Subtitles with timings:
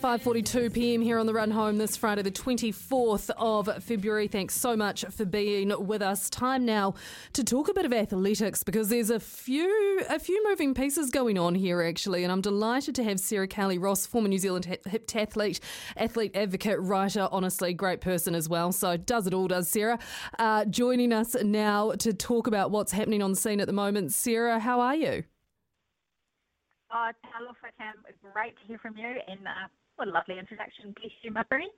[0.00, 1.02] 5:42 p.m.
[1.02, 4.28] here on the run home this Friday the 24th of February.
[4.28, 6.30] Thanks so much for being with us.
[6.30, 6.94] Time now
[7.34, 11.36] to talk a bit of athletics because there's a few a few moving pieces going
[11.36, 15.10] on here actually and I'm delighted to have Sarah Cowley Ross, former New Zealand heptathlete,
[15.18, 15.60] athlete
[15.98, 18.72] athlete advocate, writer, honestly great person as well.
[18.72, 19.98] So does it all does Sarah.
[20.38, 24.14] Uh, joining us now to talk about what's happening on the scene at the moment.
[24.14, 25.24] Sarah, how are you?
[26.92, 27.94] Oh, talofa, Cam.
[28.32, 29.68] Great to hear from you and uh,
[30.00, 30.94] what a lovely introduction.
[30.98, 31.70] Bless you, my friend.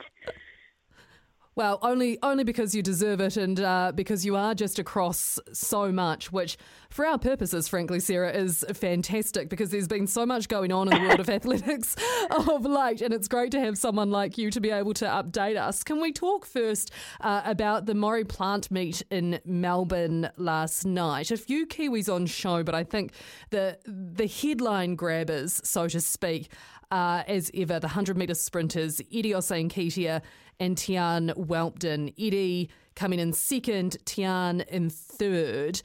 [1.55, 5.93] Well, only only because you deserve it, and uh, because you are just across so
[5.93, 6.57] much, which,
[6.89, 9.51] for our purposes, frankly, Sarah, is fantastic.
[9.51, 11.95] Because there's been so much going on in the world of athletics
[12.31, 15.61] of late, and it's great to have someone like you to be able to update
[15.61, 15.83] us.
[15.83, 21.31] Can we talk first uh, about the Maurie Plant meet in Melbourne last night?
[21.31, 23.13] A few Kiwis on show, but I think
[23.51, 26.49] the the headline grabbers, so to speak,
[26.93, 30.21] uh, as ever, the 100 metre sprinters, Eddie Osei-Nketia
[30.61, 32.13] and Tiaan Whelpton.
[32.19, 35.81] Eddie coming in second, Tiaan in third.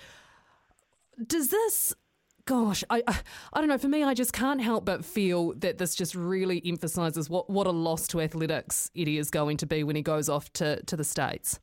[1.25, 1.95] Does this
[2.43, 3.19] gosh, I, I,
[3.53, 3.77] I don't know.
[3.77, 7.67] For me, I just can't help but feel that this just really emphasises what, what
[7.67, 10.95] a loss to athletics Eddie is going to be when he goes off to, to
[10.95, 11.59] the States.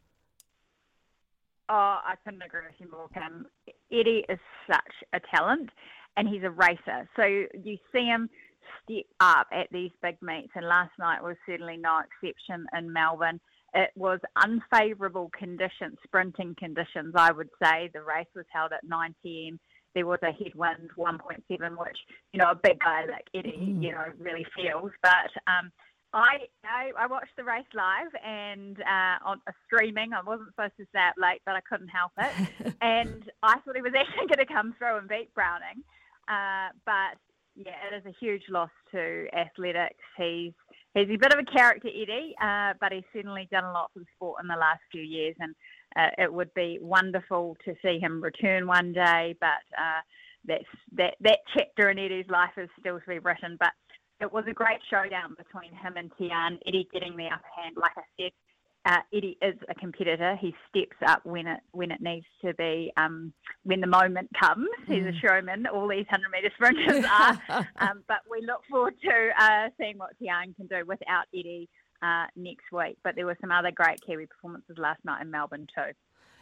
[1.70, 3.47] Oh, I couldn't agree with you more, Kim.
[3.91, 4.39] Eddie is
[4.70, 5.70] such a talent
[6.17, 7.09] and he's a racer.
[7.17, 8.28] So you see him
[8.83, 13.41] step up at these big meets, and last night was certainly no exception in Melbourne.
[13.75, 17.91] It was unfavourable conditions, sprinting conditions, I would say.
[17.93, 19.59] The race was held at 9 pm.
[19.94, 21.99] There was a headwind 1.7, which,
[22.33, 24.93] you know, a big guy like Eddie, you know, really feels.
[25.03, 25.72] But um,
[26.12, 30.12] I, I, I watched the race live and uh, on uh, streaming.
[30.12, 32.75] I wasn't supposed to stay up late, but I couldn't help it.
[32.81, 35.83] and I thought he was actually going to come through and beat Browning.
[36.28, 37.19] Uh, but
[37.56, 40.03] yeah, it is a huge loss to athletics.
[40.16, 40.53] He's
[40.94, 44.00] he's a bit of a character, Eddie, uh, but he's certainly done a lot for
[44.00, 45.54] the sport in the last few years, and
[45.97, 49.37] uh, it would be wonderful to see him return one day.
[49.41, 50.00] But uh,
[50.47, 50.64] that's
[50.97, 53.56] that that chapter in Eddie's life is still to be written.
[53.59, 53.72] But
[54.20, 56.59] it was a great showdown between him and Tiaan.
[56.66, 58.32] Eddie getting the upper hand, like I said,
[58.87, 60.37] uh, Eddie is a competitor.
[60.41, 64.69] He steps up when it when it needs to be, um, when the moment comes.
[64.87, 65.21] He's a Mm.
[65.21, 65.67] showman.
[65.67, 67.67] All these hundred metre sprinters are.
[67.78, 71.69] um, but we look forward to uh, seeing what Tiaan can do without Eddie
[72.03, 72.99] uh, next week.
[73.03, 75.93] But there were some other great Kiwi performances last night in Melbourne too.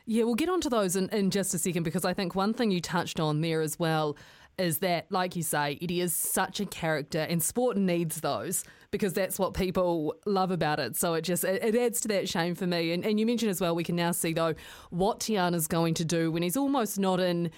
[0.04, 2.72] Yeah, we'll get onto those in, in just a second because I think one thing
[2.72, 4.16] you touched on there as well
[4.58, 9.14] is that, like you say, Eddie is such a character and sport needs those because
[9.14, 10.94] that's what people love about it.
[10.94, 12.92] So it just it, it adds to that shame for me.
[12.92, 14.54] And, and you mentioned as well, we can now see though
[14.90, 17.50] what Tiaan's going to do when he's almost not in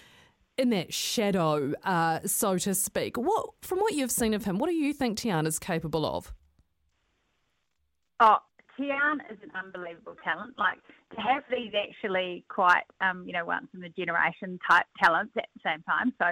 [0.57, 3.19] in that shadow, uh, so to speak.
[3.19, 6.33] What from what you've seen of him, what do you think Tiaan's capable of?
[8.21, 8.39] Oh,
[8.79, 10.55] Tiaan is an unbelievable talent.
[10.57, 10.79] Like
[11.15, 15.47] to have these actually quite, um, you know, once in a generation type talents at
[15.55, 16.13] the same time.
[16.19, 16.27] So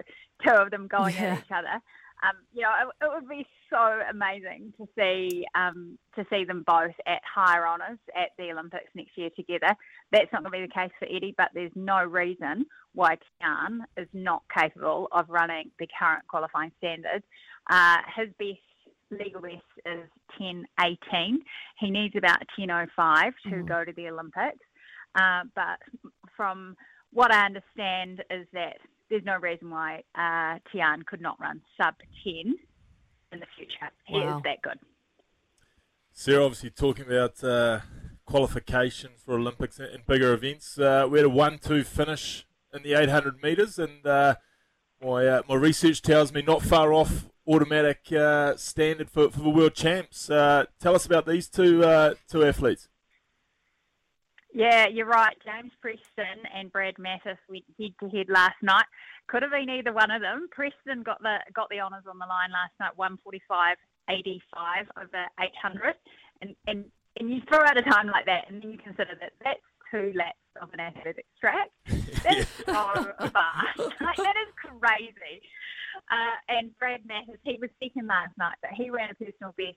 [0.47, 1.35] two of them going Yeah.
[1.35, 1.83] at each other.
[2.23, 6.63] Um, you know, it, it would be so amazing to see um, to see them
[6.67, 9.75] both at higher honours at the Olympics next year together.
[10.13, 13.81] That's not going to be the case for Eddie, but there's no reason why Tiaan
[13.97, 17.25] is not capable of running the current qualifying standards.
[17.71, 18.61] Uh, his best
[19.11, 20.09] legal best is
[20.41, 21.37] 10.18.
[21.81, 23.69] He needs about 10.05 to Mm.
[23.69, 24.65] go to the Olympics.
[25.15, 25.79] Uh, but
[26.37, 26.77] from
[27.13, 28.79] what I understand is that
[29.13, 32.55] there's no reason why uh, Tiaan could not run sub 10
[33.33, 33.91] in the future.
[34.07, 34.39] He Wow.
[34.39, 34.79] is that good.
[36.13, 37.81] Sarah, obviously talking about uh,
[38.25, 40.79] qualification for Olympics and, and bigger events.
[40.79, 44.37] Uh, we had a one-two finish in the 800 metres, and uh,
[45.03, 49.51] my uh, my research tells me not far off automatic uh, standard for, for the
[49.51, 50.31] world champs.
[50.31, 52.89] Uh, tell us about these two uh, two athletes.
[54.55, 55.35] Yeah, you're right.
[55.45, 58.85] James Preston and Brad Mathas went head to head last night.
[59.29, 60.49] Could have been either one of them.
[60.51, 63.77] Preston got the got the honours on the line last night, 145.85
[64.99, 65.95] over 800,
[66.43, 66.85] and and
[67.19, 69.61] and you throw out a time like that, and then you consider that that's
[69.91, 71.71] two laps of an athletics track.
[72.25, 72.67] That's so
[73.19, 73.79] fast.
[74.01, 75.43] Like, that is crazy.
[76.11, 79.77] Uh, and Brad Mathas, he was second last night, but he ran a personal best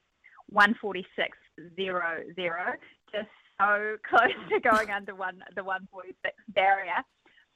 [0.54, 2.78] 146.00,
[3.12, 3.30] just
[3.60, 7.04] so close to going under one the 146 barrier.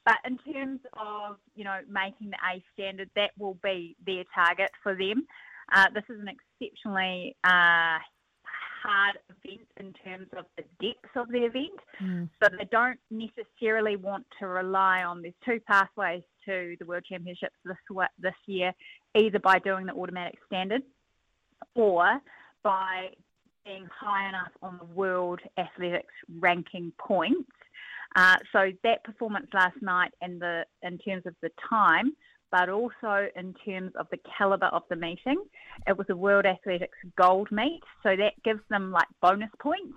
[0.04, 4.70] But in terms of you know making the A standard, that will be their target
[4.82, 5.26] for them.
[5.72, 7.98] Uh, this is an exceptionally uh,
[8.82, 11.78] hard event in terms of the depth of the event.
[12.02, 12.28] Mm.
[12.42, 15.22] So they don't necessarily want to rely on.
[15.22, 17.76] these two pathways to the World Championships this
[18.18, 18.72] this year,
[19.14, 20.82] either by doing the automatic standard
[21.74, 22.20] or
[22.62, 23.10] by
[23.64, 27.50] being high enough on the World Athletics ranking points.
[28.16, 32.12] Uh, so that performance last night, and the in terms of the time,
[32.50, 35.42] but also in terms of the caliber of the meeting.
[35.86, 39.94] It was a World Athletics gold meet, so that gives them like bonus points.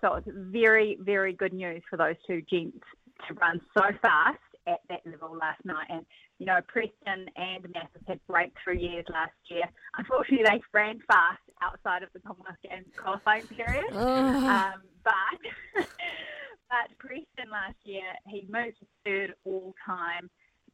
[0.00, 2.84] So it's very, very good news for those two gents
[3.26, 5.86] to run so fast at that level last night.
[5.88, 6.04] And,
[6.38, 9.64] you know, Preston and Mathas had breakthrough years last year.
[9.96, 13.84] Unfortunately, they ran fast outside of the Commonwealth Games qualifying period.
[13.94, 15.40] Um, but,
[16.70, 20.30] but Preston last year, he moved to third all time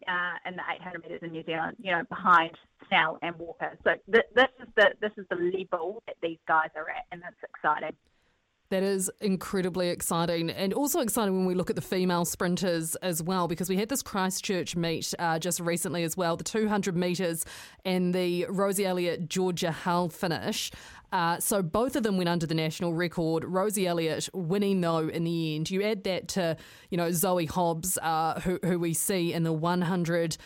[0.09, 2.51] uh, and the 800 metres in New Zealand, you know, behind
[2.89, 3.79] Snell and Walker.
[3.85, 7.23] So th- this is the this is the level that these guys are at, and
[7.27, 7.97] it's exciting.
[8.75, 13.23] That is incredibly exciting, and also exciting when we look at the female sprinters as
[13.23, 17.45] well, because we had this Christchurch meet uh, just recently as well, the 200 metres
[17.85, 20.73] and the Rosie Elliott Georgia Hull finish.
[21.13, 23.45] Uh, so both of them went under the national record.
[23.45, 25.71] Rosie Elliott winning though in the end.
[25.71, 26.57] You add that to
[26.91, 30.37] you know Zoe Hobbs, uh, who who we see in the 100.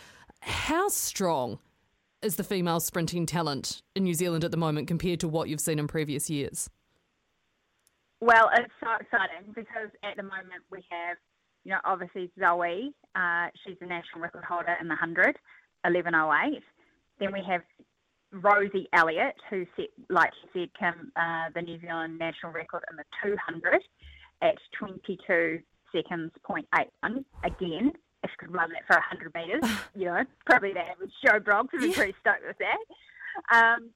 [0.41, 1.57] How strong
[2.21, 5.59] is the female sprinting talent in New Zealand at the moment compared to what you've
[5.59, 6.69] seen in previous years?
[8.21, 11.17] Well, it's so exciting because at the moment we have,
[11.63, 15.37] you know, obviously Zoe, uh, she's the national record holder in the 100,
[15.85, 16.61] 11.08.
[17.19, 17.61] Then we have
[18.31, 22.97] Rosie Elliott, who set, like you said, Kim, uh, the New Zealand national record in
[22.97, 23.81] the 200
[24.41, 25.59] at 22
[25.93, 27.25] seconds point eight one.
[27.43, 27.91] Again,
[28.23, 31.71] if you could run that for 100 metres, you know, probably the average Joe Bloggs
[31.71, 33.55] would be pretty stoked with that.
[33.55, 33.89] Um,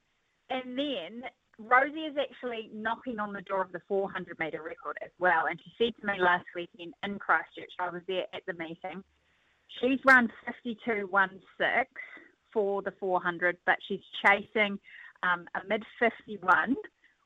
[0.50, 1.24] and then
[1.60, 5.46] Rosie is actually knocking on the door of the 400 metre record as well.
[5.50, 9.04] And she said to me last weekend in Christchurch, I was there at the meeting,
[9.80, 10.30] she's run
[10.66, 11.30] 52.16
[12.52, 14.80] for the 400, but she's chasing
[15.24, 16.76] um, a mid 51,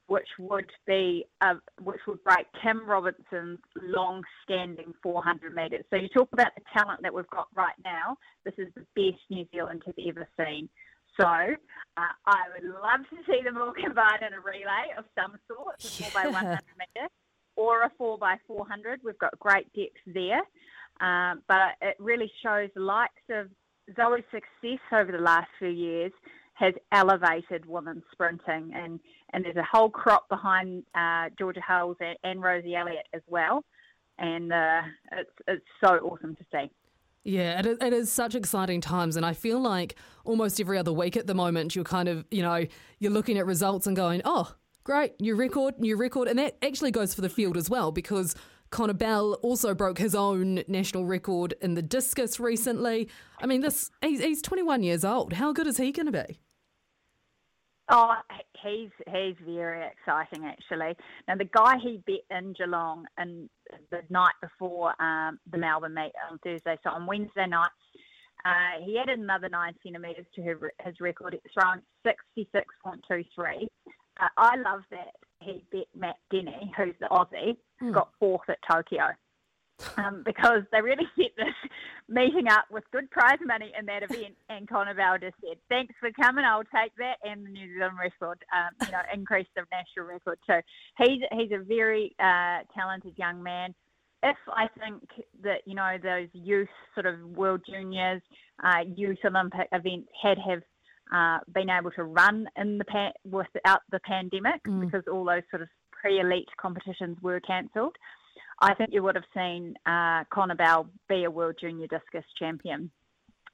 [0.07, 5.83] which would be uh, which would break Kim Robinson's long-standing 400 metres.
[5.89, 8.17] So you talk about the talent that we've got right now.
[8.45, 10.69] This is the best New Zealand has ever seen.
[11.19, 15.37] So uh, I would love to see them all combined in a relay of some
[15.47, 17.09] sort, a four by 100 metre
[17.55, 19.01] or a four by 400.
[19.03, 20.41] We've got great depth there,
[21.01, 23.49] um, but it really shows the likes of
[23.95, 26.11] Zoe's success over the last few years
[26.53, 28.99] has elevated women's sprinting, and,
[29.31, 33.63] and there's a whole crop behind uh, Georgia Hulls and, and, Rosie Elliott as well,
[34.17, 34.81] and uh,
[35.11, 36.71] it's it's so awesome to see.
[37.27, 40.93] Yeah, it is, it is such exciting times, and I feel like almost every other
[40.93, 42.65] week at the moment, you're kind of you know
[42.99, 46.91] you're looking at results and going, oh, great, new record, new record, and that actually
[46.91, 48.33] goes for the field as well because
[48.69, 53.09] Connor Bell also broke his own national record in the discus recently.
[53.41, 55.33] I mean, this he's, he's 21 years old.
[55.33, 56.39] How good is he going to be?
[57.89, 58.15] Oh,
[58.61, 60.95] he's he's very exciting actually.
[61.27, 63.49] Now the guy he bet in Geelong and
[63.91, 67.69] the night before um, the Melbourne meet on Thursday, so on Wednesday night,
[68.45, 71.33] uh, he added another nine centimetres to his record.
[71.33, 73.67] It's thrown 66.23.
[74.19, 77.93] Uh, I love that he bet Matt Denny, who's the Aussie, mm.
[77.93, 79.07] got fourth at Tokyo.
[79.97, 81.71] Um, because they really set this
[82.09, 84.35] meeting up with good prize money in that event.
[84.49, 86.45] And Connor Bell just said, "Thanks for coming.
[86.45, 88.43] I'll take that and the New Zealand record.
[88.55, 90.61] Um, you know, increase the national record too.
[90.97, 93.75] He's he's a very uh, talented young man.
[94.23, 95.03] If I think
[95.43, 98.21] that you know those youth sort of World Juniors,
[98.63, 100.63] uh, youth Olympic events had have
[101.13, 104.81] uh, been able to run in the pan- without the pandemic mm.
[104.81, 107.95] because all those sort of pre-elite competitions were cancelled.
[108.59, 112.89] I think you would have seen uh, Connor Bell be a world junior discus champion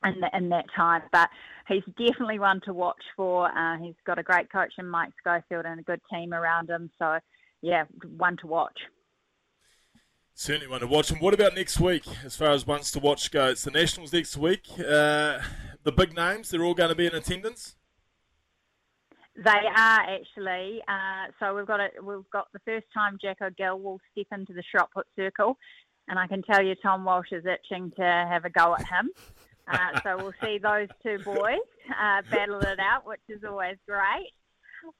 [0.06, 1.02] in, the, in that time.
[1.12, 1.30] But
[1.68, 3.48] he's definitely one to watch for.
[3.48, 6.90] Uh, he's got a great coach in Mike Schofield and a good team around him.
[7.00, 7.20] So,
[7.62, 7.84] yeah,
[8.18, 8.78] one to watch.
[10.36, 11.12] Certainly one to watch.
[11.12, 13.50] And what about next week as far as ones to watch go?
[13.50, 14.68] It's the Nationals next week.
[14.80, 15.40] Uh,
[15.84, 17.76] the big names, they're all going to be in attendance?
[19.36, 20.82] They are actually.
[20.88, 24.54] Uh, so we've got a, we've got the first time Jacko Gill will step into
[24.54, 25.58] the shot put circle,
[26.08, 29.10] and I can tell you Tom Walsh is itching to have a go at him.
[29.68, 31.58] Uh, so we'll see those two boys
[31.90, 34.30] uh, battle it out, which is always great.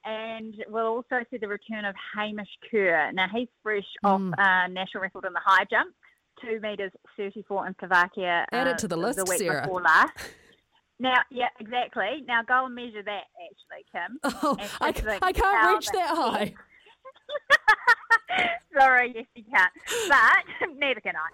[0.06, 3.12] And we'll also see the return of Hamish Kerr.
[3.12, 4.32] Now, he's fresh Mm.
[4.32, 5.94] off uh, national record in the high jump,
[6.40, 8.46] 2 metres 34 in Slovakia.
[8.50, 9.60] Add uh, it to the list, the week Sarah.
[9.62, 10.16] before last.
[11.00, 12.24] Now, yeah, exactly.
[12.26, 14.18] Now go and measure that, actually, Kim.
[14.42, 14.88] Oh, I,
[15.22, 16.54] I can't reach that high.
[18.78, 19.72] Sorry, yes, you can't.
[20.08, 21.28] But neither can I.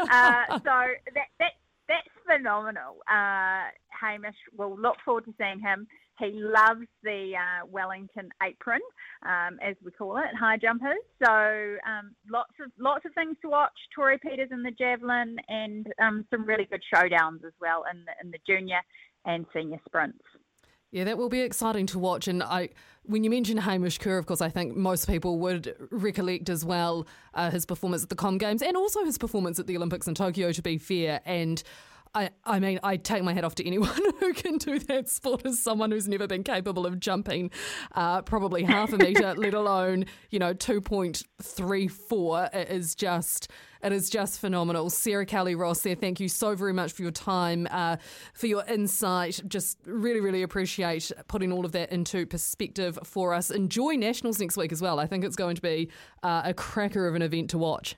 [0.00, 1.52] Uh, so that, that
[1.88, 2.98] that's phenomenal.
[3.10, 5.86] Uh, Hamish, we'll look forward to seeing him.
[6.18, 8.80] He loves the uh, Wellington apron,
[9.26, 10.98] um, as we call it, high jumpers.
[11.24, 13.72] So um, lots of lots of things to watch.
[13.94, 18.12] Tori Peters in the javelin, and um, some really good showdowns as well in the,
[18.22, 18.80] in the junior
[19.24, 20.22] and senior sprints.
[20.90, 22.28] Yeah, that will be exciting to watch.
[22.28, 22.68] And I,
[23.04, 27.06] when you mention Hamish Kerr, of course, I think most people would recollect as well
[27.32, 30.14] uh, his performance at the Com Games and also his performance at the Olympics in
[30.14, 30.52] Tokyo.
[30.52, 31.62] To be fair, and
[32.14, 35.46] I, I mean, I take my hat off to anyone who can do that sport
[35.46, 37.50] as someone who's never been capable of jumping
[37.94, 42.54] uh, probably half a metre, let alone, you know, 2.34.
[42.54, 43.50] It is just,
[43.82, 44.90] it is just phenomenal.
[44.90, 47.96] Sarah Cowley Ross there, thank you so very much for your time, uh,
[48.34, 49.40] for your insight.
[49.48, 53.50] Just really, really appreciate putting all of that into perspective for us.
[53.50, 55.00] Enjoy Nationals next week as well.
[55.00, 55.88] I think it's going to be
[56.22, 57.96] uh, a cracker of an event to watch.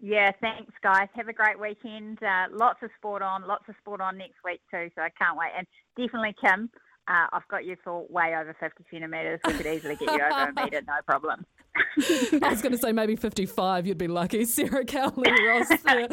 [0.00, 1.08] Yeah, thanks, guys.
[1.14, 2.22] Have a great weekend.
[2.22, 4.90] Uh, lots of sport on, lots of sport on next week too.
[4.94, 5.50] So I can't wait.
[5.56, 6.70] And definitely, Kim,
[7.08, 9.40] uh, I've got you for way over 50 centimetres.
[9.46, 11.46] We could easily get you over a metre, no problem.
[12.42, 14.44] I was going to say maybe 55, you'd be lucky.
[14.46, 16.08] Sarah Cowley Ross there,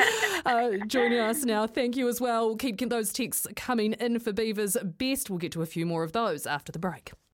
[0.46, 1.68] uh, joining us now.
[1.68, 2.56] Thank you as well.
[2.56, 5.30] Keep those texts coming in for Beavers Best.
[5.30, 7.14] We'll get to a few more of those after the break.